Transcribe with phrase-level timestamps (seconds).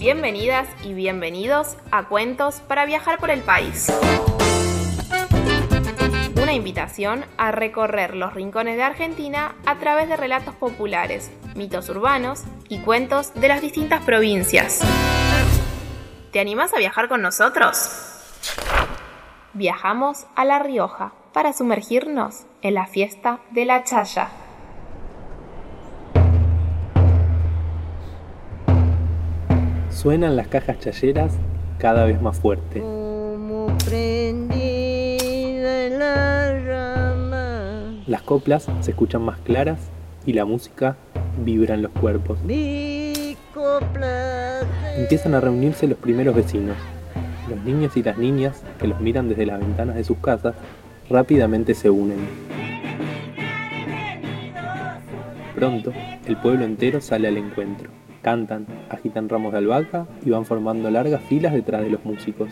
[0.00, 3.92] Bienvenidas y bienvenidos a Cuentos para viajar por el país.
[6.42, 12.44] Una invitación a recorrer los rincones de Argentina a través de relatos populares, mitos urbanos
[12.70, 14.80] y cuentos de las distintas provincias.
[16.32, 17.90] ¿Te animás a viajar con nosotros?
[19.52, 24.30] Viajamos a La Rioja para sumergirnos en la fiesta de la Chaya.
[30.00, 31.34] Suenan las cajas chayeras
[31.76, 32.82] cada vez más fuerte.
[38.06, 39.78] Las coplas se escuchan más claras
[40.24, 40.96] y la música
[41.44, 42.38] vibra en los cuerpos.
[44.96, 46.78] Empiezan a reunirse los primeros vecinos.
[47.50, 50.54] Los niños y las niñas que los miran desde las ventanas de sus casas
[51.10, 52.20] rápidamente se unen.
[55.54, 55.92] Pronto,
[56.26, 57.90] el pueblo entero sale al encuentro.
[58.22, 62.50] Cantan, agitan ramos de albahaca y van formando largas filas detrás de los músicos.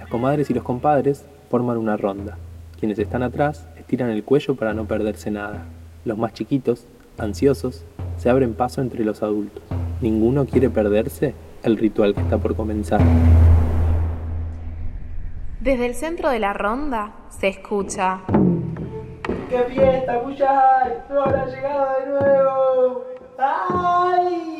[0.00, 2.38] Las comadres y los compadres forman una ronda.
[2.78, 5.64] Quienes están atrás estiran el cuello para no perderse nada.
[6.04, 6.86] Los más chiquitos,
[7.18, 7.84] ansiosos,
[8.18, 9.62] se abren paso entre los adultos.
[10.00, 13.00] Ninguno quiere perderse el ritual que está por comenzar.
[15.60, 18.20] Desde el centro de la ronda se escucha.
[19.48, 21.02] ¡Qué fiesta, Puyay!
[21.08, 23.04] ¡Flor ha llegado de nuevo!
[23.38, 24.55] ¡Ay!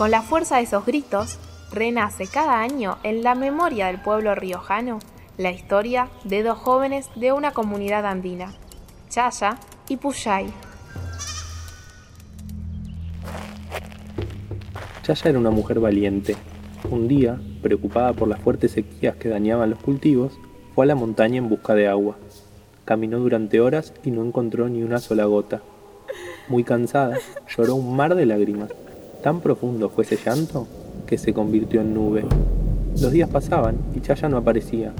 [0.00, 1.38] Con la fuerza de esos gritos,
[1.70, 4.98] renace cada año en la memoria del pueblo riojano
[5.36, 8.54] la historia de dos jóvenes de una comunidad andina,
[9.10, 9.58] Chaya
[9.90, 10.46] y Puyay.
[15.02, 16.34] Chaya era una mujer valiente.
[16.90, 20.32] Un día, preocupada por las fuertes sequías que dañaban los cultivos,
[20.74, 22.16] fue a la montaña en busca de agua.
[22.86, 25.60] Caminó durante horas y no encontró ni una sola gota.
[26.48, 27.18] Muy cansada,
[27.54, 28.70] lloró un mar de lágrimas.
[29.22, 30.66] Tan profundo fue ese llanto
[31.06, 32.24] que se convirtió en nube.
[33.00, 34.92] Los días pasaban y Chaya no aparecía.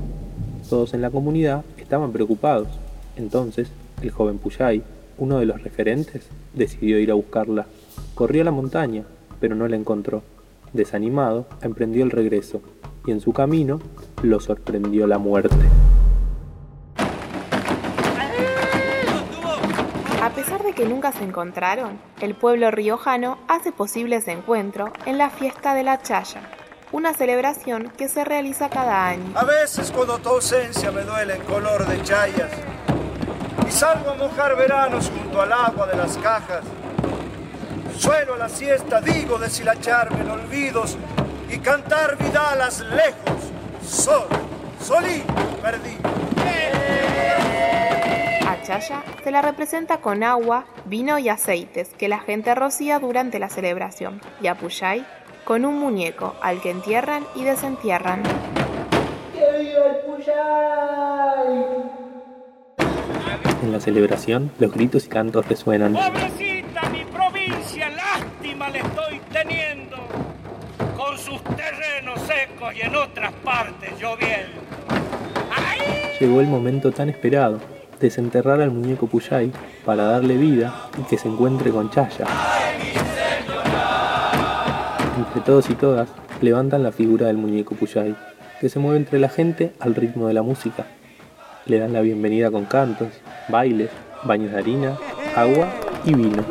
[0.68, 2.68] Todos en la comunidad estaban preocupados.
[3.16, 3.68] Entonces,
[4.02, 4.82] el joven Puyay,
[5.16, 7.66] uno de los referentes, decidió ir a buscarla.
[8.14, 9.04] Corrió a la montaña,
[9.40, 10.22] pero no la encontró.
[10.74, 12.60] Desanimado, emprendió el regreso,
[13.06, 13.80] y en su camino
[14.22, 15.56] lo sorprendió la muerte.
[21.00, 26.02] Nunca se encontraron, el pueblo riojano hace posible ese encuentro en la fiesta de la
[26.02, 26.42] Chaya,
[26.92, 29.32] una celebración que se realiza cada año.
[29.34, 32.50] A veces cuando tu ausencia me duele en color de chayas
[33.66, 36.64] y salgo a mojar veranos junto al agua de las cajas.
[37.96, 40.98] Suelo a la siesta, digo deshilacharme en olvidos
[41.50, 43.40] y cantar vidalas lejos,
[43.82, 44.28] solo,
[44.78, 46.10] solito, perdido.
[46.36, 46.99] A
[48.80, 54.22] Se la representa con agua, vino y aceites que la gente rocía durante la celebración,
[54.40, 55.04] y a Puyay
[55.44, 58.22] con un muñeco al que entierran y desentierran.
[59.34, 61.60] ¡Que viva el Puyay!
[63.62, 65.92] En la celebración, los gritos y cantos resuenan.
[65.92, 69.96] Pobrecita mi provincia, lástima le estoy teniendo.
[70.96, 74.62] Con sus terrenos secos y en otras partes lloviendo.
[75.50, 76.16] ¡Ay!
[76.18, 77.60] Llegó el momento tan esperado,
[78.00, 79.52] desenterrar al muñeco Puyay
[79.84, 82.26] para darle vida y que se encuentre con Chaya.
[85.18, 86.08] Entre todos y todas,
[86.40, 88.16] levantan la figura del muñeco Puyay,
[88.60, 90.86] que se mueve entre la gente al ritmo de la música.
[91.66, 93.08] Le dan la bienvenida con cantos,
[93.48, 93.90] bailes,
[94.24, 94.96] baños de harina,
[95.36, 95.68] agua
[96.04, 96.42] y vino.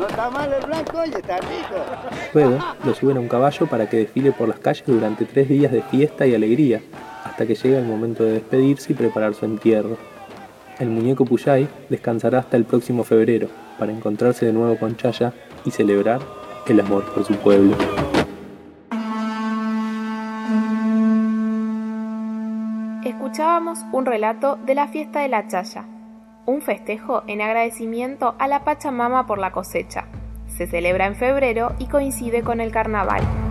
[2.32, 5.72] Luego lo suben a un caballo para que desfile por las calles durante tres días
[5.72, 6.80] de fiesta y alegría,
[7.24, 9.96] hasta que llega el momento de despedirse y preparar su entierro.
[10.80, 13.48] El muñeco Puyay descansará hasta el próximo febrero
[13.78, 15.34] para encontrarse de nuevo con Chaya
[15.66, 16.20] y celebrar
[16.66, 17.76] el amor por su pueblo.
[23.04, 25.84] Escuchábamos un relato de la fiesta de la Chaya,
[26.46, 30.06] un festejo en agradecimiento a la Pachamama por la cosecha.
[30.46, 33.49] Se celebra en febrero y coincide con el carnaval.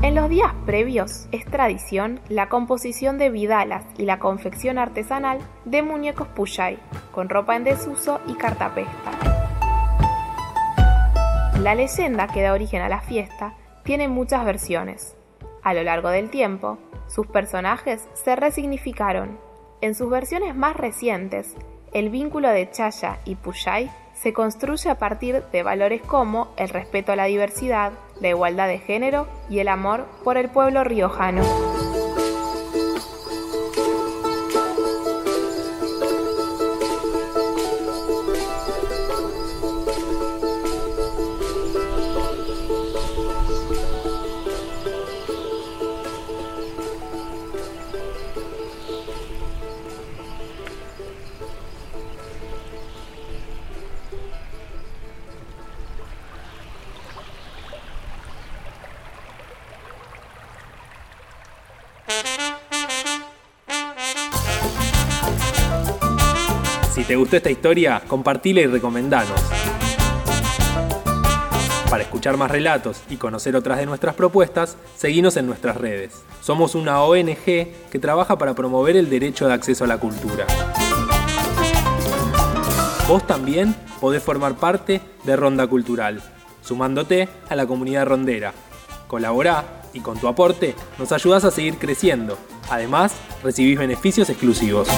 [0.00, 5.82] En los días previos es tradición la composición de vidalas y la confección artesanal de
[5.82, 6.78] muñecos Puyay,
[7.10, 9.10] con ropa en desuso y cartapesta.
[11.60, 15.16] La leyenda que da origen a la fiesta tiene muchas versiones.
[15.64, 16.78] A lo largo del tiempo,
[17.08, 19.40] sus personajes se resignificaron.
[19.80, 21.56] En sus versiones más recientes,
[21.92, 27.12] el vínculo de Chaya y Puyay se construye a partir de valores como el respeto
[27.12, 31.42] a la diversidad, la igualdad de género y el amor por el pueblo riojano.
[66.98, 69.40] Si te gustó esta historia, compartila y recomendanos.
[71.88, 76.24] Para escuchar más relatos y conocer otras de nuestras propuestas, seguinos en nuestras redes.
[76.40, 80.44] Somos una ONG que trabaja para promover el derecho de acceso a la cultura.
[83.06, 86.20] Vos también podés formar parte de Ronda Cultural,
[86.62, 88.52] sumándote a la comunidad rondera.
[89.06, 92.36] Colaborá y con tu aporte nos ayudás a seguir creciendo.
[92.68, 94.88] Además, recibís beneficios exclusivos.